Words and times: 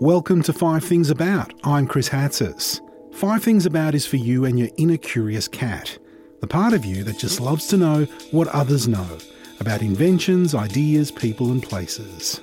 Welcome 0.00 0.40
to 0.44 0.54
Five 0.54 0.82
Things 0.82 1.10
About. 1.10 1.52
I'm 1.62 1.86
Chris 1.86 2.08
Hatzis. 2.08 2.80
Five 3.14 3.44
Things 3.44 3.66
About 3.66 3.94
is 3.94 4.06
for 4.06 4.16
you 4.16 4.46
and 4.46 4.58
your 4.58 4.70
inner 4.78 4.96
curious 4.96 5.46
cat, 5.46 5.98
the 6.40 6.46
part 6.46 6.72
of 6.72 6.86
you 6.86 7.04
that 7.04 7.18
just 7.18 7.38
loves 7.38 7.66
to 7.66 7.76
know 7.76 8.06
what 8.30 8.48
others 8.48 8.88
know 8.88 9.18
about 9.60 9.82
inventions, 9.82 10.54
ideas, 10.54 11.10
people, 11.10 11.52
and 11.52 11.62
places. 11.62 12.40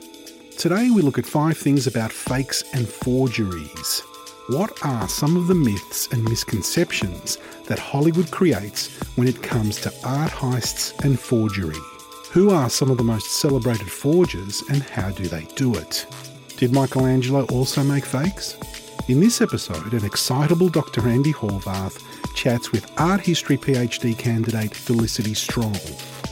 Today 0.55 0.91
we 0.91 1.01
look 1.01 1.17
at 1.17 1.25
five 1.25 1.57
things 1.57 1.87
about 1.87 2.11
fakes 2.11 2.63
and 2.75 2.87
forgeries. 2.87 4.01
What 4.49 4.77
are 4.85 5.07
some 5.07 5.35
of 5.35 5.47
the 5.47 5.55
myths 5.55 6.09
and 6.11 6.23
misconceptions 6.23 7.39
that 7.65 7.79
Hollywood 7.79 8.29
creates 8.29 8.95
when 9.17 9.27
it 9.27 9.41
comes 9.41 9.81
to 9.81 9.93
art 10.05 10.31
heists 10.31 11.03
and 11.03 11.19
forgery? 11.19 11.81
Who 12.33 12.51
are 12.51 12.69
some 12.69 12.91
of 12.91 12.97
the 12.97 13.03
most 13.03 13.31
celebrated 13.41 13.89
forgers 13.89 14.61
and 14.69 14.83
how 14.83 15.09
do 15.09 15.23
they 15.23 15.45
do 15.55 15.73
it? 15.73 16.05
Did 16.57 16.73
Michelangelo 16.73 17.45
also 17.51 17.83
make 17.83 18.03
fakes? 18.03 18.57
In 19.07 19.19
this 19.19 19.41
episode, 19.41 19.93
an 19.93 20.03
excitable 20.03 20.69
Dr. 20.69 21.07
Andy 21.07 21.31
Horvath 21.31 22.01
chats 22.33 22.71
with 22.71 22.91
art 22.99 23.21
history 23.21 23.57
PhD 23.57 24.17
candidate 24.17 24.75
Felicity 24.75 25.35
Strong 25.35 25.77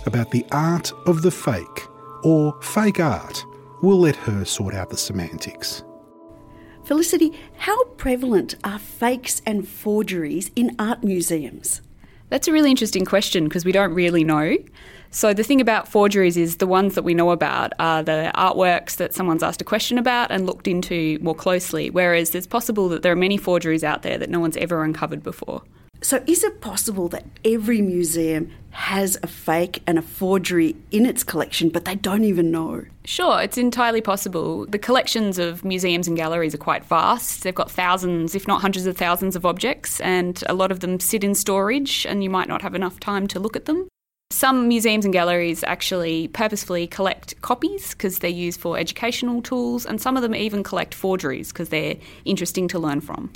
about 0.07 0.31
the 0.31 0.43
art 0.51 0.91
of 1.05 1.21
the 1.21 1.29
fake, 1.29 1.87
or 2.23 2.59
fake 2.63 2.99
art. 2.99 3.45
We'll 3.83 3.99
let 3.99 4.15
her 4.15 4.43
sort 4.45 4.73
out 4.73 4.89
the 4.89 4.97
semantics. 4.97 5.83
Felicity, 6.85 7.31
how 7.57 7.83
prevalent 7.83 8.55
are 8.63 8.79
fakes 8.79 9.43
and 9.45 9.67
forgeries 9.67 10.49
in 10.55 10.75
art 10.79 11.03
museums? 11.03 11.81
That's 12.29 12.47
a 12.47 12.51
really 12.51 12.71
interesting 12.71 13.05
question 13.05 13.43
because 13.43 13.65
we 13.65 13.71
don't 13.71 13.93
really 13.93 14.23
know. 14.23 14.57
So 15.11 15.33
the 15.33 15.43
thing 15.43 15.61
about 15.61 15.87
forgeries 15.87 16.35
is 16.35 16.57
the 16.57 16.67
ones 16.67 16.95
that 16.95 17.03
we 17.03 17.13
know 17.13 17.31
about 17.31 17.71
are 17.79 18.03
the 18.03 18.31
artworks 18.35 18.97
that 18.97 19.13
someone's 19.13 19.43
asked 19.43 19.61
a 19.61 19.63
question 19.63 19.97
about 19.97 20.31
and 20.31 20.45
looked 20.45 20.67
into 20.67 21.17
more 21.21 21.35
closely, 21.35 21.89
whereas 21.89 22.35
it's 22.35 22.47
possible 22.47 22.89
that 22.89 23.03
there 23.03 23.13
are 23.13 23.15
many 23.15 23.37
forgeries 23.37 23.83
out 23.83 24.01
there 24.01 24.17
that 24.17 24.29
no 24.29 24.39
one's 24.39 24.57
ever 24.57 24.83
uncovered 24.83 25.23
before. 25.23 25.61
So, 26.01 26.23
is 26.27 26.43
it 26.43 26.61
possible 26.61 27.07
that 27.09 27.25
every 27.43 27.81
museum 27.81 28.51
has 28.71 29.17
a 29.23 29.27
fake 29.27 29.81
and 29.87 29.97
a 29.97 30.01
forgery 30.01 30.75
in 30.91 31.05
its 31.05 31.23
collection, 31.23 31.69
but 31.69 31.85
they 31.85 31.95
don't 31.95 32.25
even 32.25 32.51
know? 32.51 32.83
Sure, 33.05 33.41
it's 33.41 33.57
entirely 33.57 34.01
possible. 34.01 34.65
The 34.65 34.77
collections 34.77 35.39
of 35.39 35.63
museums 35.63 36.07
and 36.07 36.17
galleries 36.17 36.53
are 36.53 36.59
quite 36.59 36.83
vast. 36.85 37.43
They've 37.43 37.55
got 37.55 37.71
thousands, 37.71 38.35
if 38.35 38.47
not 38.47 38.61
hundreds 38.61 38.85
of 38.85 38.97
thousands, 38.97 39.35
of 39.35 39.45
objects, 39.45 39.99
and 40.01 40.43
a 40.47 40.53
lot 40.53 40.71
of 40.71 40.81
them 40.81 40.99
sit 40.99 41.23
in 41.23 41.33
storage, 41.33 42.05
and 42.05 42.23
you 42.23 42.29
might 42.29 42.49
not 42.49 42.61
have 42.61 42.75
enough 42.75 42.99
time 42.99 43.27
to 43.27 43.39
look 43.39 43.55
at 43.55 43.65
them. 43.65 43.87
Some 44.31 44.67
museums 44.67 45.05
and 45.05 45.13
galleries 45.13 45.63
actually 45.63 46.27
purposefully 46.29 46.87
collect 46.87 47.39
copies 47.41 47.91
because 47.91 48.19
they're 48.19 48.29
used 48.29 48.59
for 48.59 48.77
educational 48.77 49.41
tools, 49.41 49.85
and 49.85 50.01
some 50.01 50.17
of 50.17 50.23
them 50.23 50.35
even 50.35 50.63
collect 50.63 50.93
forgeries 50.93 51.53
because 51.53 51.69
they're 51.69 51.95
interesting 52.25 52.67
to 52.69 52.79
learn 52.79 53.01
from. 53.01 53.31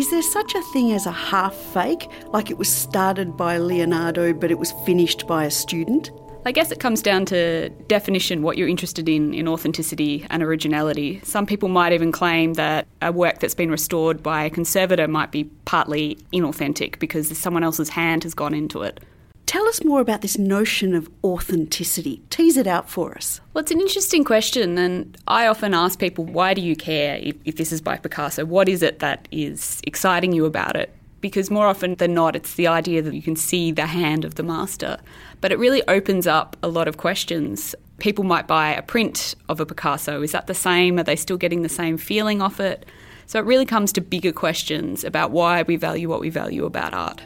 Is 0.00 0.08
there 0.08 0.22
such 0.22 0.54
a 0.54 0.62
thing 0.62 0.92
as 0.92 1.04
a 1.04 1.12
half 1.12 1.54
fake, 1.54 2.08
like 2.28 2.50
it 2.50 2.56
was 2.56 2.70
started 2.70 3.36
by 3.36 3.58
Leonardo 3.58 4.32
but 4.32 4.50
it 4.50 4.58
was 4.58 4.72
finished 4.86 5.26
by 5.26 5.44
a 5.44 5.50
student? 5.50 6.10
I 6.46 6.52
guess 6.52 6.72
it 6.72 6.80
comes 6.80 7.02
down 7.02 7.26
to 7.26 7.68
definition, 7.86 8.40
what 8.40 8.56
you're 8.56 8.66
interested 8.66 9.10
in, 9.10 9.34
in 9.34 9.46
authenticity 9.46 10.26
and 10.30 10.42
originality. 10.42 11.20
Some 11.22 11.44
people 11.44 11.68
might 11.68 11.92
even 11.92 12.12
claim 12.12 12.54
that 12.54 12.86
a 13.02 13.12
work 13.12 13.40
that's 13.40 13.54
been 13.54 13.70
restored 13.70 14.22
by 14.22 14.44
a 14.44 14.48
conservator 14.48 15.06
might 15.06 15.32
be 15.32 15.44
partly 15.66 16.16
inauthentic 16.32 16.98
because 16.98 17.36
someone 17.36 17.62
else's 17.62 17.90
hand 17.90 18.22
has 18.22 18.32
gone 18.32 18.54
into 18.54 18.80
it. 18.80 19.04
Tell 19.50 19.66
us 19.66 19.82
more 19.82 20.00
about 20.00 20.20
this 20.20 20.38
notion 20.38 20.94
of 20.94 21.10
authenticity. 21.24 22.22
Tease 22.30 22.56
it 22.56 22.68
out 22.68 22.88
for 22.88 23.16
us. 23.16 23.40
Well, 23.52 23.62
it's 23.62 23.72
an 23.72 23.80
interesting 23.80 24.22
question, 24.22 24.78
and 24.78 25.18
I 25.26 25.48
often 25.48 25.74
ask 25.74 25.98
people, 25.98 26.24
why 26.24 26.54
do 26.54 26.60
you 26.60 26.76
care 26.76 27.16
if, 27.16 27.34
if 27.44 27.56
this 27.56 27.72
is 27.72 27.80
by 27.80 27.96
Picasso? 27.96 28.44
What 28.44 28.68
is 28.68 28.80
it 28.80 29.00
that 29.00 29.26
is 29.32 29.80
exciting 29.84 30.32
you 30.32 30.44
about 30.44 30.76
it? 30.76 30.94
because 31.20 31.50
more 31.50 31.66
often 31.66 31.96
than 31.96 32.14
not, 32.14 32.36
it's 32.36 32.54
the 32.54 32.68
idea 32.68 33.02
that 33.02 33.12
you 33.12 33.20
can 33.20 33.34
see 33.34 33.72
the 33.72 33.86
hand 33.86 34.24
of 34.24 34.36
the 34.36 34.42
master. 34.44 34.98
But 35.40 35.50
it 35.50 35.58
really 35.58 35.82
opens 35.88 36.28
up 36.28 36.56
a 36.62 36.68
lot 36.68 36.86
of 36.86 36.96
questions. 36.96 37.74
People 37.98 38.24
might 38.24 38.46
buy 38.46 38.70
a 38.70 38.82
print 38.82 39.34
of 39.48 39.58
a 39.58 39.66
Picasso. 39.66 40.22
Is 40.22 40.32
that 40.32 40.46
the 40.46 40.54
same? 40.54 40.98
Are 40.98 41.02
they 41.02 41.16
still 41.16 41.36
getting 41.36 41.60
the 41.60 41.68
same 41.68 41.98
feeling 41.98 42.40
off 42.40 42.58
it? 42.58 42.86
So 43.26 43.38
it 43.38 43.44
really 43.44 43.66
comes 43.66 43.92
to 43.94 44.00
bigger 44.00 44.32
questions 44.32 45.04
about 45.04 45.32
why 45.32 45.62
we 45.62 45.76
value 45.76 46.08
what 46.08 46.20
we 46.20 46.30
value 46.30 46.64
about 46.64 46.94
art. 46.94 47.20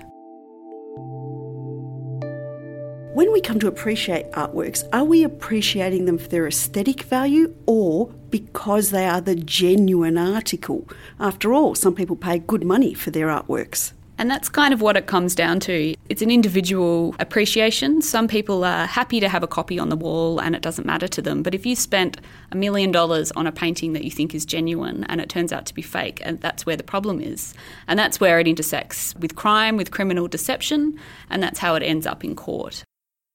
When 3.15 3.31
we 3.31 3.41
come 3.41 3.61
to 3.61 3.69
appreciate 3.69 4.33
artworks, 4.33 4.83
are 4.93 5.05
we 5.05 5.23
appreciating 5.23 6.07
them 6.07 6.19
for 6.19 6.27
their 6.27 6.49
aesthetic 6.49 7.05
value 7.05 7.55
or 7.65 8.09
because 8.31 8.91
they 8.91 9.07
are 9.07 9.21
the 9.21 9.37
genuine 9.37 10.19
article? 10.19 10.89
After 11.21 11.55
all, 11.55 11.77
some 11.77 11.95
people 11.95 12.17
pay 12.17 12.41
good 12.41 12.65
money 12.65 12.93
for 12.93 13.13
their 13.13 13.29
artworks. 13.29 13.93
And 14.19 14.29
that's 14.29 14.49
kind 14.49 14.75
of 14.75 14.81
what 14.81 14.97
it 14.97 15.07
comes 15.07 15.37
down 15.37 15.61
to. 15.61 15.95
It's 16.09 16.23
an 16.23 16.31
individual 16.33 17.15
appreciation. 17.21 18.03
Some 18.03 18.27
people 18.27 18.65
are 18.65 18.85
happy 18.85 19.21
to 19.21 19.29
have 19.29 19.45
a 19.45 19.47
copy 19.47 19.79
on 19.79 19.91
the 19.91 19.97
wall 19.97 20.41
and 20.41 20.57
it 20.57 20.63
doesn't 20.63 20.85
matter 20.85 21.07
to 21.07 21.23
them. 21.23 21.45
But 21.45 21.55
if 21.55 21.65
you 21.65 21.77
spent 21.77 22.21
a 22.51 22.57
million 22.57 22.91
dollars 22.91 23.31
on 23.37 23.47
a 23.47 23.53
painting 23.53 23.93
that 23.93 24.03
you 24.03 24.11
think 24.11 24.35
is 24.35 24.45
genuine 24.45 25.05
and 25.05 25.21
it 25.21 25.29
turns 25.29 25.53
out 25.53 25.67
to 25.67 25.75
be 25.75 25.83
fake, 25.83 26.21
and 26.25 26.41
that's 26.41 26.67
where 26.67 26.77
the 26.77 26.83
problem 26.83 27.21
is. 27.21 27.55
And 27.87 27.97
that's 27.97 28.19
where 28.19 28.41
it 28.41 28.49
intersects 28.49 29.15
with 29.15 29.37
crime, 29.37 29.77
with 29.77 29.93
criminal 29.93 30.27
deception, 30.27 30.99
and 31.31 31.41
that's 31.41 31.61
how 31.61 31.77
it 31.77 31.85
ends 31.85 32.09
up 32.09 32.25
in 32.25 32.35
court. 32.35 32.83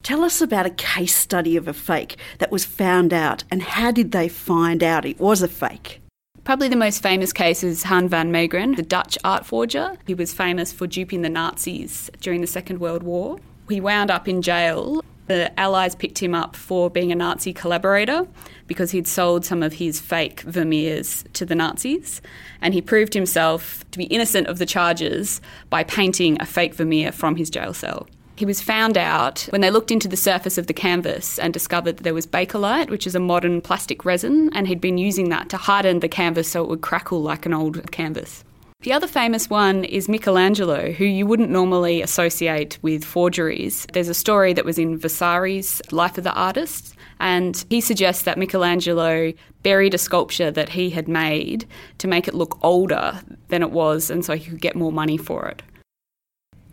Tell 0.09 0.23
us 0.23 0.41
about 0.41 0.65
a 0.65 0.71
case 0.71 1.15
study 1.15 1.55
of 1.55 1.67
a 1.67 1.71
fake 1.71 2.17
that 2.39 2.49
was 2.51 2.65
found 2.65 3.13
out 3.13 3.43
and 3.51 3.61
how 3.61 3.91
did 3.91 4.11
they 4.11 4.27
find 4.27 4.81
out 4.81 5.05
it 5.05 5.19
was 5.19 5.43
a 5.43 5.47
fake? 5.47 6.01
Probably 6.43 6.67
the 6.67 6.75
most 6.75 7.03
famous 7.03 7.31
case 7.31 7.63
is 7.63 7.83
Han 7.83 8.09
van 8.09 8.31
Meegeren, 8.31 8.75
the 8.75 8.81
Dutch 8.81 9.19
art 9.23 9.45
forger. 9.45 9.97
He 10.07 10.15
was 10.15 10.33
famous 10.33 10.73
for 10.73 10.87
duping 10.87 11.21
the 11.21 11.29
Nazis 11.29 12.09
during 12.21 12.41
the 12.41 12.47
Second 12.47 12.79
World 12.79 13.03
War. 13.03 13.37
He 13.69 13.79
wound 13.79 14.09
up 14.09 14.27
in 14.27 14.41
jail. 14.41 15.03
The 15.27 15.51
Allies 15.59 15.93
picked 15.93 16.17
him 16.17 16.33
up 16.33 16.55
for 16.55 16.89
being 16.89 17.11
a 17.11 17.15
Nazi 17.15 17.53
collaborator 17.53 18.27
because 18.65 18.89
he'd 18.89 19.05
sold 19.05 19.45
some 19.45 19.61
of 19.61 19.73
his 19.73 19.99
fake 19.99 20.41
Vermeers 20.41 21.23
to 21.33 21.45
the 21.45 21.53
Nazis. 21.53 22.19
And 22.61 22.73
he 22.73 22.81
proved 22.81 23.13
himself 23.13 23.85
to 23.91 23.99
be 23.99 24.05
innocent 24.05 24.47
of 24.47 24.57
the 24.57 24.65
charges 24.65 25.39
by 25.69 25.83
painting 25.83 26.41
a 26.41 26.47
fake 26.47 26.73
Vermeer 26.73 27.11
from 27.11 27.35
his 27.35 27.51
jail 27.51 27.75
cell. 27.75 28.07
He 28.39 28.45
was 28.45 28.61
found 28.61 28.97
out 28.97 29.41
when 29.49 29.59
they 29.59 29.69
looked 29.69 29.91
into 29.91 30.07
the 30.07 30.15
surface 30.15 30.57
of 30.57 30.67
the 30.67 30.73
canvas 30.73 31.37
and 31.39 31.53
discovered 31.53 31.97
that 31.97 32.03
there 32.03 32.13
was 32.13 32.25
Bakelite, 32.25 32.89
which 32.89 33.05
is 33.05 33.13
a 33.13 33.19
modern 33.19 33.59
plastic 33.59 34.05
resin, 34.05 34.49
and 34.53 34.65
he'd 34.65 34.79
been 34.79 34.97
using 34.97 35.27
that 35.27 35.49
to 35.49 35.57
harden 35.57 35.99
the 35.99 36.07
canvas 36.07 36.47
so 36.47 36.63
it 36.63 36.69
would 36.69 36.79
crackle 36.79 37.21
like 37.21 37.45
an 37.45 37.53
old 37.53 37.91
canvas. 37.91 38.45
The 38.83 38.93
other 38.93 39.07
famous 39.07 39.49
one 39.49 39.83
is 39.83 40.07
Michelangelo, 40.07 40.93
who 40.93 41.03
you 41.03 41.25
wouldn't 41.25 41.49
normally 41.49 42.01
associate 42.01 42.79
with 42.81 43.03
forgeries. 43.03 43.85
There's 43.91 44.07
a 44.07 44.13
story 44.13 44.53
that 44.53 44.63
was 44.63 44.79
in 44.79 44.97
Vasari's 44.97 45.81
Life 45.91 46.17
of 46.17 46.23
the 46.23 46.31
Artist, 46.31 46.95
and 47.19 47.65
he 47.69 47.81
suggests 47.81 48.23
that 48.23 48.37
Michelangelo 48.37 49.33
buried 49.63 49.93
a 49.93 49.97
sculpture 49.97 50.49
that 50.49 50.69
he 50.69 50.91
had 50.91 51.09
made 51.09 51.67
to 51.97 52.07
make 52.07 52.25
it 52.25 52.33
look 52.33 52.57
older 52.63 53.19
than 53.49 53.63
it 53.63 53.71
was, 53.71 54.09
and 54.09 54.23
so 54.23 54.37
he 54.37 54.49
could 54.49 54.61
get 54.61 54.77
more 54.77 54.93
money 54.93 55.17
for 55.17 55.45
it. 55.49 55.61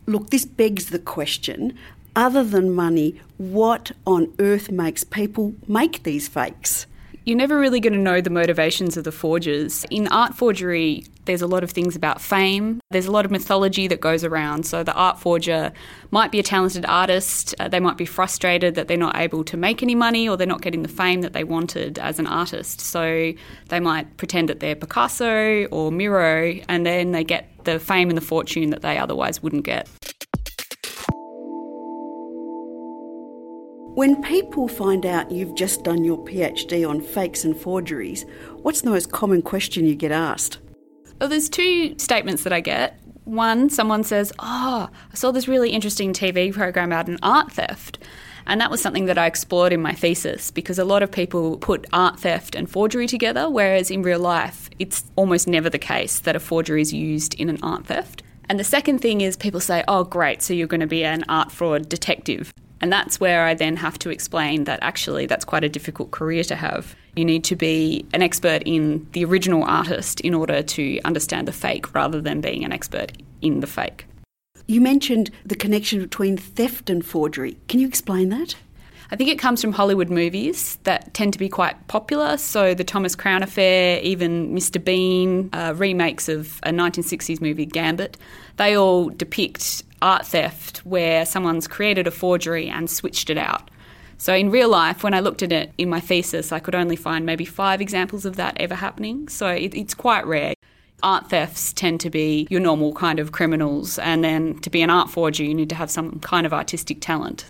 Look, 0.07 0.31
this 0.31 0.45
begs 0.45 0.87
the 0.91 0.99
question 0.99 1.77
other 2.17 2.43
than 2.43 2.73
money, 2.73 3.21
what 3.37 3.93
on 4.07 4.33
earth 4.39 4.71
makes 4.71 5.05
people 5.05 5.55
make 5.69 6.03
these 6.03 6.29
fakes? 6.29 6.87
You're 7.27 7.37
never 7.37 7.59
really 7.59 7.81
going 7.81 7.93
to 7.93 7.99
know 7.99 8.21
the 8.21 8.31
motivations 8.31 8.97
of 8.97 9.05
the 9.05 9.13
forgers. 9.13 9.85
In 9.91 10.07
art 10.09 10.35
forgery, 10.35 11.05
there's 11.25 11.43
a 11.43 11.47
lot 11.47 11.65
of 11.65 11.73
things 11.73 11.97
about 11.97 12.21
fame. 12.21 12.81
There's 12.91 13.07
a 13.07 13.11
lot 13.11 13.25
of 13.25 13.33
mythology 13.33 13.89
that 13.89 14.01
goes 14.01 14.23
around. 14.23 14.65
So 14.65 14.85
the 14.85 14.95
art 14.95 15.19
forger 15.19 15.73
might 16.13 16.31
be 16.31 16.39
a 16.39 16.43
talented 16.45 16.87
artist. 16.87 17.53
Uh, 17.59 17.67
they 17.67 17.81
might 17.81 17.97
be 17.97 18.07
frustrated 18.07 18.77
that 18.77 18.87
they're 18.87 18.97
not 18.97 19.17
able 19.17 19.43
to 19.45 19.57
make 19.57 19.83
any 19.83 19.97
money 19.97 20.29
or 20.29 20.37
they're 20.37 20.47
not 20.47 20.63
getting 20.63 20.83
the 20.83 20.89
fame 20.89 21.23
that 21.23 21.33
they 21.33 21.43
wanted 21.43 21.99
as 21.99 22.21
an 22.21 22.29
artist. 22.29 22.81
So 22.81 23.33
they 23.71 23.81
might 23.81 24.17
pretend 24.17 24.49
that 24.49 24.61
they're 24.61 24.77
Picasso 24.77 25.65
or 25.67 25.91
Miro 25.91 26.61
and 26.69 26.87
then 26.87 27.11
they 27.11 27.25
get 27.25 27.51
the 27.65 27.81
fame 27.81 28.09
and 28.09 28.17
the 28.17 28.23
fortune 28.23 28.71
that 28.71 28.83
they 28.83 28.97
otherwise 28.97 29.43
wouldn't 29.43 29.65
get. 29.65 29.89
When 33.97 34.21
people 34.21 34.69
find 34.69 35.07
out 35.07 35.31
you've 35.31 35.55
just 35.55 35.83
done 35.83 36.05
your 36.05 36.19
PhD 36.19 36.87
on 36.87 37.01
fakes 37.01 37.47
and 37.47 37.59
forgeries, 37.59 38.27
what's 38.57 38.83
the 38.83 38.91
most 38.91 39.11
common 39.11 39.41
question 39.41 39.87
you 39.87 39.95
get 39.95 40.13
asked? 40.13 40.59
Well, 41.19 41.31
there's 41.31 41.49
two 41.49 41.99
statements 41.99 42.43
that 42.43 42.53
I 42.53 42.61
get. 42.61 43.01
One, 43.25 43.71
someone 43.71 44.05
says, 44.05 44.35
Oh, 44.39 44.91
I 44.91 45.15
saw 45.15 45.31
this 45.31 45.49
really 45.49 45.71
interesting 45.71 46.13
TV 46.13 46.53
program 46.53 46.93
about 46.93 47.09
an 47.09 47.19
art 47.23 47.53
theft. 47.53 47.99
And 48.47 48.61
that 48.61 48.71
was 48.71 48.83
something 48.83 49.07
that 49.07 49.17
I 49.17 49.25
explored 49.25 49.73
in 49.73 49.81
my 49.81 49.95
thesis 49.95 50.51
because 50.51 50.79
a 50.79 50.85
lot 50.85 51.03
of 51.03 51.11
people 51.11 51.57
put 51.57 51.87
art 51.91 52.21
theft 52.21 52.55
and 52.55 52.69
forgery 52.69 53.07
together, 53.07 53.49
whereas 53.49 53.91
in 53.91 54.03
real 54.03 54.21
life, 54.21 54.69
it's 54.79 55.05
almost 55.17 55.49
never 55.49 55.71
the 55.71 55.79
case 55.79 56.19
that 56.19 56.37
a 56.37 56.41
forgery 56.41 56.83
is 56.83 56.93
used 56.93 57.33
in 57.37 57.49
an 57.49 57.59
art 57.63 57.87
theft. 57.87 58.23
And 58.51 58.61
the 58.61 58.65
second 58.65 58.99
thing 58.99 59.23
is 59.23 59.39
people 59.39 59.59
say, 59.59 59.85
oh, 59.89 60.05
great, 60.05 60.43
so 60.43 60.53
you're 60.53 60.67
going 60.67 60.81
to 60.81 60.87
be 60.87 61.03
an 61.03 61.25
art 61.31 61.51
fraud 61.51 61.89
detective. 61.89 62.53
And 62.81 62.93
that's 62.93 63.19
where 63.19 63.45
I 63.47 63.55
then 63.55 63.77
have 63.77 63.99
to 64.01 64.11
explain 64.11 64.65
that 64.65 64.79
actually 64.83 65.27
that's 65.27 65.45
quite 65.45 65.65
a 65.65 65.69
difficult 65.69 66.11
career 66.11 66.45
to 66.45 66.57
have. 66.57 66.95
You 67.15 67.25
need 67.25 67.45
to 67.45 67.57
be 67.57 68.05
an 68.13 68.23
expert 68.23 68.63
in 68.67 69.07
the 69.13 69.25
original 69.25 69.65
artist 69.65 70.21
in 70.21 70.35
order 70.35 70.63
to 70.63 71.01
understand 71.05 71.49
the 71.49 71.53
fake 71.53 71.95
rather 71.95 72.21
than 72.21 72.41
being 72.41 72.65
an 72.65 72.73
expert 72.73 73.13
in 73.41 73.61
the 73.61 73.67
fake. 73.67 74.07
You 74.67 74.81
mentioned 74.81 75.31
the 75.45 75.55
connection 75.55 76.01
between 76.01 76.37
theft 76.37 76.91
and 76.91 77.05
forgery. 77.05 77.57
Can 77.69 77.81
you 77.81 77.87
explain 77.87 78.29
that? 78.31 78.57
I 79.11 79.17
think 79.17 79.31
it 79.31 79.39
comes 79.39 79.61
from 79.61 79.73
Hollywood 79.73 80.11
movies 80.11 80.79
that 80.83 81.15
tend 81.15 81.33
to 81.33 81.39
be 81.39 81.49
quite 81.49 81.87
popular. 81.87 82.37
So, 82.37 82.75
the 82.75 82.83
Thomas 82.83 83.15
Crown 83.15 83.43
Affair, 83.43 84.01
even 84.01 84.53
Mr. 84.53 84.83
Bean, 84.83 85.49
uh, 85.53 85.75
remakes 85.77 86.29
of 86.29 86.59
a 86.65 86.71
1960s 86.71 87.41
movie, 87.41 87.67
Gambit, 87.67 88.17
they 88.57 88.77
all 88.77 89.11
depict 89.11 89.85
art 90.03 90.27
theft 90.27 90.79
where 90.79 91.25
someone's 91.25 91.69
created 91.69 92.07
a 92.07 92.11
forgery 92.11 92.69
and 92.69 92.91
switched 92.91 93.31
it 93.31 93.39
out. 93.39 93.71
So, 94.19 94.35
in 94.35 94.51
real 94.51 94.69
life, 94.69 95.05
when 95.05 95.15
I 95.15 95.21
looked 95.21 95.43
at 95.43 95.53
it 95.53 95.73
in 95.79 95.89
my 95.89 96.01
thesis, 96.01 96.51
I 96.51 96.59
could 96.59 96.75
only 96.75 96.97
find 96.97 97.25
maybe 97.25 97.45
five 97.45 97.81
examples 97.81 98.25
of 98.25 98.35
that 98.37 98.57
ever 98.59 98.75
happening. 98.75 99.29
So, 99.29 99.49
it, 99.49 99.73
it's 99.75 99.95
quite 99.95 100.27
rare. 100.27 100.55
Art 101.05 101.31
thefts 101.31 101.73
tend 101.73 102.01
to 102.01 102.11
be 102.11 102.49
your 102.51 102.61
normal 102.61 102.93
kind 102.95 103.21
of 103.21 103.31
criminals, 103.31 104.01
and 104.01 104.25
then 104.25 104.59
to 104.61 104.71
be 104.71 104.83
an 104.83 104.91
art 104.91 105.11
forger, 105.11 105.45
you 105.45 105.55
need 105.55 105.69
to 105.69 105.77
have 105.77 105.91
some 105.93 106.19
kind 106.21 106.45
of 106.45 106.53
artistic 106.53 107.01
talent. 107.01 107.45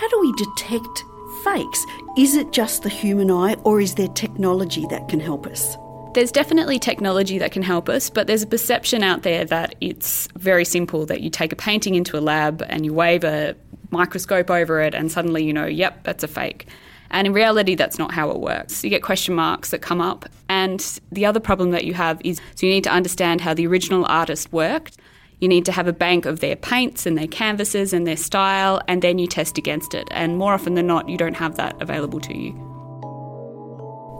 How 0.00 0.08
do 0.08 0.20
we 0.20 0.32
detect 0.32 1.04
fakes? 1.44 1.84
Is 2.16 2.34
it 2.34 2.52
just 2.52 2.84
the 2.84 2.88
human 2.88 3.30
eye, 3.30 3.56
or 3.64 3.82
is 3.82 3.96
there 3.96 4.08
technology 4.08 4.86
that 4.88 5.08
can 5.08 5.20
help 5.20 5.46
us? 5.46 5.76
There's 6.14 6.32
definitely 6.32 6.78
technology 6.78 7.36
that 7.36 7.52
can 7.52 7.60
help 7.60 7.90
us, 7.90 8.08
but 8.08 8.26
there's 8.26 8.42
a 8.42 8.46
perception 8.46 9.02
out 9.02 9.24
there 9.24 9.44
that 9.44 9.74
it's 9.82 10.26
very 10.38 10.64
simple 10.64 11.04
that 11.04 11.20
you 11.20 11.28
take 11.28 11.52
a 11.52 11.56
painting 11.56 11.96
into 11.96 12.16
a 12.16 12.22
lab 12.22 12.64
and 12.70 12.86
you 12.86 12.94
wave 12.94 13.24
a 13.24 13.54
microscope 13.90 14.50
over 14.50 14.80
it, 14.80 14.94
and 14.94 15.12
suddenly 15.12 15.44
you 15.44 15.52
know, 15.52 15.66
yep, 15.66 16.02
that's 16.02 16.24
a 16.24 16.28
fake. 16.28 16.66
And 17.10 17.26
in 17.26 17.34
reality, 17.34 17.74
that's 17.74 17.98
not 17.98 18.10
how 18.10 18.30
it 18.30 18.40
works. 18.40 18.82
You 18.82 18.88
get 18.88 19.02
question 19.02 19.34
marks 19.34 19.68
that 19.68 19.82
come 19.82 20.00
up. 20.00 20.24
And 20.48 20.80
the 21.12 21.26
other 21.26 21.40
problem 21.40 21.72
that 21.72 21.84
you 21.84 21.92
have 21.92 22.22
is 22.24 22.40
so 22.54 22.64
you 22.64 22.72
need 22.72 22.84
to 22.84 22.90
understand 22.90 23.42
how 23.42 23.52
the 23.52 23.66
original 23.66 24.06
artist 24.06 24.50
worked. 24.50 24.96
You 25.40 25.48
need 25.48 25.64
to 25.64 25.72
have 25.72 25.88
a 25.88 25.92
bank 25.92 26.26
of 26.26 26.40
their 26.40 26.56
paints 26.56 27.06
and 27.06 27.16
their 27.16 27.26
canvases 27.26 27.92
and 27.92 28.06
their 28.06 28.16
style, 28.16 28.80
and 28.86 29.00
then 29.00 29.18
you 29.18 29.26
test 29.26 29.56
against 29.56 29.94
it. 29.94 30.06
And 30.10 30.36
more 30.36 30.52
often 30.52 30.74
than 30.74 30.86
not, 30.86 31.08
you 31.08 31.16
don't 31.16 31.36
have 31.36 31.56
that 31.56 31.80
available 31.80 32.20
to 32.20 32.36
you. 32.36 32.52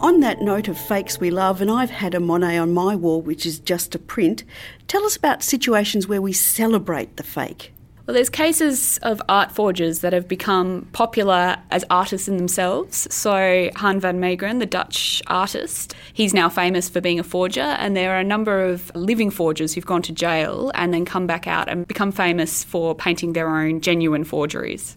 On 0.00 0.20
that 0.20 0.40
note 0.40 0.67
of 0.69 0.78
fakes 0.78 1.20
we 1.20 1.31
love, 1.31 1.61
and 1.61 1.70
I've 1.70 1.90
had 1.90 2.14
a 2.14 2.20
Monet 2.20 2.56
on 2.56 2.72
my 2.72 2.96
wall, 2.96 3.20
which 3.20 3.44
is 3.44 3.58
just 3.58 3.94
a 3.94 3.99
print, 3.99 4.44
tell 4.88 5.05
us 5.05 5.14
about 5.14 5.43
situations 5.43 6.08
where 6.08 6.22
we 6.22 6.32
celebrate 6.32 7.19
the 7.19 7.22
fake. 7.22 7.75
Well, 8.06 8.14
there's 8.14 8.31
cases 8.31 8.99
of 9.02 9.20
art 9.29 9.52
forgers 9.52 10.00
that 10.00 10.12
have 10.12 10.26
become 10.26 10.88
popular 10.93 11.58
as 11.70 11.85
artists 11.91 12.29
in 12.29 12.38
themselves. 12.38 13.06
So, 13.14 13.70
Han 13.76 14.00
van 14.00 14.19
Meegeren, 14.19 14.58
the 14.58 14.67
Dutch 14.67 15.23
artist, 15.26 15.94
he's 16.12 16.35
now 16.35 16.49
famous 16.49 16.88
for 16.88 17.00
being 17.00 17.20
a 17.20 17.23
forger, 17.23 17.61
and 17.61 17.97
there 17.97 18.12
are 18.12 18.19
a 18.19 18.25
number 18.25 18.64
of 18.64 18.91
living 18.94 19.31
forgers 19.31 19.75
who've 19.75 19.87
gone 19.87 20.02
to 20.02 20.12
jail 20.12 20.73
and 20.75 20.93
then 20.93 21.05
come 21.05 21.26
back 21.26 21.47
out 21.47 21.69
and 21.69 21.87
become 21.87 22.11
famous 22.11 22.64
for 22.64 22.94
painting 22.94 23.32
their 23.35 23.49
own 23.49 23.81
genuine 23.81 24.25
forgeries. 24.25 24.96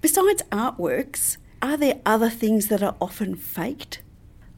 Besides 0.00 0.42
artworks, 0.50 1.36
are 1.62 1.76
there 1.76 2.00
other 2.04 2.28
things 2.28 2.66
that 2.68 2.82
are 2.82 2.96
often 3.00 3.36
faked? 3.36 4.02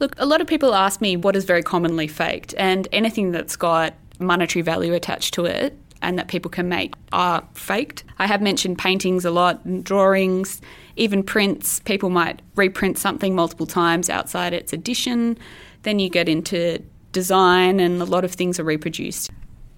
Look, 0.01 0.15
a 0.19 0.27
lot 0.27 0.41
of 0.41 0.47
people 0.47 0.75
ask 0.75 1.01
me 1.01 1.17
what 1.17 1.37
is 1.37 1.45
very 1.45 1.63
commonly 1.63 2.09
faked, 2.09 2.55
and 2.57 2.89
anything 2.93 3.31
that's 3.31 3.57
got 3.57 3.95
monetary 4.19 4.63
value 4.63 4.95
attached 4.95 5.35
to 5.35 5.45
it 5.45 5.77
and 6.05 6.19
that 6.19 6.29
people 6.29 6.51
can 6.51 6.69
make 6.69 6.95
are 7.13 7.43
faked. 7.55 8.05
I 8.19 8.27
have 8.27 8.41
mentioned 8.43 8.79
paintings 8.79 9.25
a 9.25 9.31
lot, 9.31 9.65
and 9.65 9.83
drawings, 9.83 10.61
even 10.97 11.23
prints. 11.23 11.81
People 11.81 12.11
might 12.11 12.43
reprint 12.55 12.99
something 12.99 13.35
multiple 13.35 13.67
times 13.67 14.09
outside 14.11 14.53
its 14.53 14.73
edition. 14.73 15.39
Then 15.83 15.99
you 15.99 16.09
get 16.09 16.29
into 16.29 16.83
design, 17.13 17.81
and 17.81 18.01
a 18.01 18.05
lot 18.05 18.25
of 18.25 18.33
things 18.33 18.61
are 18.61 18.65
reproduced. 18.65 19.31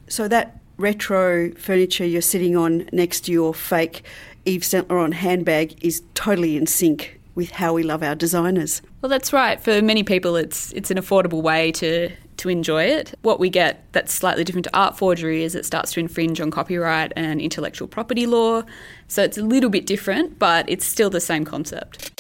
So 0.09 0.29
that 0.29 0.61
retro 0.77 1.53
furniture 1.55 2.05
you're 2.05 2.21
sitting 2.21 2.57
on 2.57 2.89
next 2.93 3.21
to 3.23 3.33
your 3.33 3.55
fake 3.55 4.03
Yves 4.45 4.67
Saint 4.67 4.91
Laurent 4.91 5.15
handbag 5.15 5.83
is 5.83 6.03
totally 6.15 6.57
in 6.57 6.67
sync 6.67 7.19
with 7.35 7.51
how 7.51 7.73
we 7.73 7.83
love 7.83 8.03
our 8.03 8.15
designers. 8.15 8.83
Well, 9.01 9.11
that's 9.11 9.33
right. 9.33 9.61
For 9.61 9.81
many 9.83 10.03
people, 10.03 10.37
it's 10.37 10.73
it's 10.73 10.91
an 10.91 10.99
affordable 10.99 11.43
way 11.43 11.73
to 11.73 12.11
to 12.39 12.49
enjoy 12.49 12.85
it. 12.85 13.15
What 13.23 13.41
we 13.41 13.51
get 13.51 13.85
that's 13.93 14.13
slightly 14.13 14.45
different 14.45 14.65
to 14.65 14.77
art 14.77 14.97
forgery 14.97 15.43
is 15.43 15.55
it 15.55 15.65
starts 15.65 15.93
to 15.93 16.01
infringe 16.01 16.41
on 16.41 16.51
copyright 16.51 17.13
and 17.17 17.41
intellectual 17.41 17.89
property 17.89 18.27
law. 18.27 18.63
So 19.09 19.23
it's 19.23 19.39
a 19.39 19.43
little 19.43 19.71
bit 19.71 19.87
different, 19.87 20.39
but 20.39 20.69
it's 20.69 20.85
still 20.85 21.11
the 21.11 21.21
same 21.21 21.45
concept. 21.45 22.11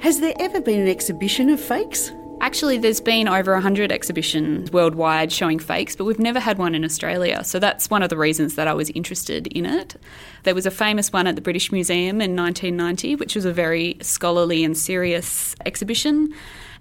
Has 0.00 0.20
there 0.20 0.34
ever 0.38 0.60
been 0.60 0.80
an 0.80 0.88
exhibition 0.88 1.50
of 1.50 1.60
fakes? 1.60 2.12
Actually, 2.46 2.78
there's 2.78 3.00
been 3.00 3.26
over 3.26 3.54
100 3.54 3.90
exhibitions 3.90 4.70
worldwide 4.70 5.32
showing 5.32 5.58
fakes, 5.58 5.96
but 5.96 6.04
we've 6.04 6.20
never 6.20 6.38
had 6.38 6.58
one 6.58 6.76
in 6.76 6.84
Australia. 6.84 7.42
So 7.42 7.58
that's 7.58 7.90
one 7.90 8.04
of 8.04 8.08
the 8.08 8.16
reasons 8.16 8.54
that 8.54 8.68
I 8.68 8.72
was 8.72 8.88
interested 8.90 9.48
in 9.48 9.66
it. 9.66 9.96
There 10.44 10.54
was 10.54 10.64
a 10.64 10.70
famous 10.70 11.12
one 11.12 11.26
at 11.26 11.34
the 11.34 11.40
British 11.40 11.72
Museum 11.72 12.20
in 12.20 12.36
1990, 12.36 13.16
which 13.16 13.34
was 13.34 13.44
a 13.46 13.52
very 13.52 13.96
scholarly 14.00 14.62
and 14.62 14.78
serious 14.78 15.56
exhibition 15.66 16.32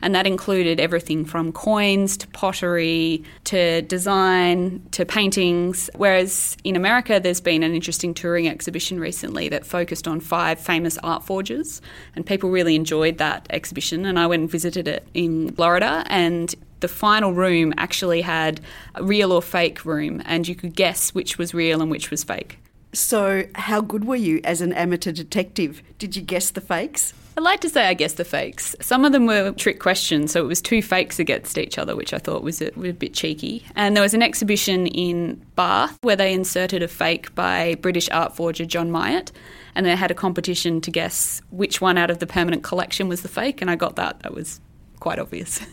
and 0.02 0.14
that 0.16 0.28
included 0.28 0.80
everything 0.80 1.26
from 1.26 1.52
coins 1.52 2.18
to 2.18 2.28
pottery 2.28 3.24
to 3.46 3.82
design 3.84 4.86
to 4.92 5.06
paintings. 5.06 5.90
Whereas 5.96 6.58
in 6.64 6.76
America, 6.76 7.20
there's 7.20 7.42
been 7.42 7.64
an 7.64 7.74
interesting 7.74 8.14
touring 8.14 8.48
exhibition 8.48 9.00
recently 9.00 9.50
that 9.50 9.66
focused 9.66 10.08
on 10.08 10.20
five 10.20 10.60
famous 10.60 10.98
art 11.00 11.24
forgers, 11.24 11.82
and 12.16 12.26
people 12.26 12.50
really 12.50 12.76
enjoyed 12.76 13.18
that 13.18 13.48
exhibition. 13.50 14.06
And 14.06 14.20
I 14.20 14.28
went 14.28 14.42
and 14.42 14.52
visited 14.52 14.88
it 14.88 15.08
in 15.14 15.52
Florida, 15.56 16.04
and 16.08 16.54
the 16.82 16.88
final 16.88 17.34
room 17.34 17.74
actually 17.78 18.22
had 18.22 18.62
a 18.94 19.04
real 19.04 19.32
or 19.32 19.42
fake 19.42 19.86
room, 19.86 20.22
and 20.26 20.48
you 20.48 20.56
could 20.56 20.76
guess 20.76 21.14
which 21.14 21.38
was 21.38 21.54
real 21.54 21.82
and 21.82 21.90
which 21.90 22.12
was 22.12 22.24
fake. 22.24 22.60
So, 22.96 23.46
how 23.56 23.82
good 23.82 24.06
were 24.06 24.16
you 24.16 24.40
as 24.46 24.62
an 24.62 24.72
amateur 24.72 25.12
detective? 25.12 25.84
Did 26.00 26.16
you 26.16 26.22
guess 26.22 26.52
the 26.52 26.62
fakes? 26.62 27.14
I 27.38 27.42
like 27.42 27.60
to 27.62 27.70
say 27.70 27.88
I 27.88 27.94
guess 27.94 28.14
the 28.14 28.24
fakes. 28.24 28.74
Some 28.80 29.04
of 29.04 29.12
them 29.12 29.26
were 29.26 29.52
trick 29.52 29.82
questions, 29.82 30.32
so 30.32 30.42
it 30.42 30.48
was 30.48 30.62
two 30.62 30.82
fakes 30.82 31.20
against 31.20 31.58
each 31.58 31.78
other, 31.78 31.94
which 31.94 32.14
I 32.14 32.20
thought 32.20 32.42
was 32.42 32.62
a, 32.62 32.72
was 32.78 32.92
a 32.92 32.94
bit 32.94 33.14
cheeky. 33.14 33.66
And 33.76 33.98
there 33.98 34.02
was 34.02 34.14
an 34.14 34.24
exhibition 34.24 34.88
in 34.88 35.46
Bath 35.58 35.98
where 36.04 36.16
they 36.16 36.34
inserted 36.34 36.82
a 36.82 36.88
fake 36.88 37.36
by 37.36 37.76
British 37.82 38.10
art 38.12 38.34
forger 38.34 38.64
John 38.64 38.90
Myatt, 38.90 39.34
and 39.76 39.86
they 39.86 39.94
had 39.94 40.10
a 40.10 40.16
competition 40.16 40.80
to 40.80 40.90
guess 40.90 41.42
which 41.50 41.82
one 41.82 41.98
out 41.98 42.10
of 42.10 42.20
the 42.20 42.28
permanent 42.28 42.64
collection 42.64 43.10
was 43.10 43.24
the 43.24 43.28
fake, 43.28 43.62
and 43.62 43.70
I 43.70 43.76
got 43.76 43.98
that. 43.98 44.22
That 44.22 44.34
was 44.34 44.62
quite 45.02 45.20
obvious. 45.20 45.60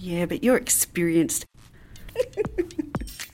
Yeah, 0.00 0.26
but 0.26 0.44
you're 0.44 0.56
experienced. 0.56 1.44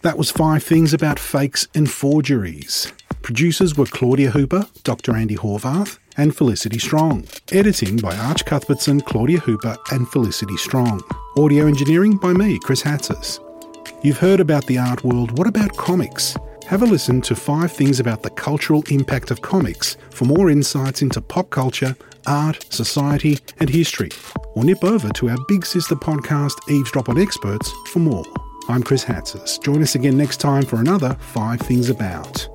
that 0.04 0.18
was 0.18 0.30
five 0.30 0.62
things 0.62 0.92
about 0.92 1.18
fakes 1.18 1.66
and 1.74 1.90
forgeries. 1.90 2.92
Producers 3.22 3.74
were 3.74 3.86
Claudia 3.86 4.30
Hooper, 4.30 4.66
Dr. 4.82 5.16
Andy 5.16 5.34
Horvath, 5.34 5.98
and 6.18 6.36
Felicity 6.36 6.78
Strong. 6.78 7.26
Editing 7.52 7.96
by 7.96 8.14
Arch 8.14 8.44
Cuthbertson, 8.44 9.00
Claudia 9.00 9.38
Hooper, 9.38 9.78
and 9.92 10.06
Felicity 10.06 10.58
Strong. 10.58 11.02
Audio 11.38 11.66
engineering 11.66 12.18
by 12.18 12.34
me, 12.34 12.58
Chris 12.58 12.82
Hatzis. 12.82 13.40
You've 14.04 14.18
heard 14.18 14.40
about 14.40 14.66
the 14.66 14.76
art 14.76 15.02
world. 15.04 15.38
What 15.38 15.46
about 15.46 15.74
comics? 15.74 16.36
Have 16.66 16.82
a 16.82 16.86
listen 16.86 17.22
to 17.22 17.34
five 17.34 17.72
things 17.72 17.98
about 17.98 18.22
the 18.22 18.30
cultural 18.30 18.84
impact 18.90 19.30
of 19.30 19.40
comics 19.40 19.96
for 20.10 20.26
more 20.26 20.50
insights 20.50 21.00
into 21.00 21.22
pop 21.22 21.48
culture, 21.48 21.96
art, 22.26 22.70
society, 22.70 23.38
and 23.58 23.70
history. 23.70 24.10
Or 24.54 24.64
nip 24.64 24.84
over 24.84 25.08
to 25.08 25.30
our 25.30 25.38
big 25.48 25.64
sister 25.64 25.94
podcast, 25.94 26.56
Eavesdrop 26.68 27.08
on 27.08 27.18
Experts, 27.18 27.72
for 27.86 28.00
more. 28.00 28.24
I'm 28.66 28.82
Chris 28.82 29.04
Hatzis. 29.04 29.62
Join 29.62 29.82
us 29.82 29.94
again 29.94 30.16
next 30.16 30.38
time 30.38 30.64
for 30.64 30.76
another 30.76 31.14
Five 31.20 31.60
Things 31.60 31.90
About. 31.90 32.48